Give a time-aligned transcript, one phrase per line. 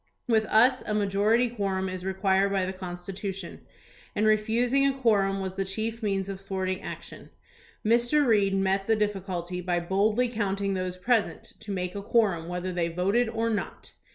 [0.27, 3.61] With us a majority quorum is required by the Constitution,
[4.15, 7.29] and refusing a quorum was the chief means of thwarting action.
[7.85, 8.25] Mr.
[8.25, 12.87] Reed met the difficulty by boldly counting those present to make a quorum whether they
[12.87, 13.91] voted or not.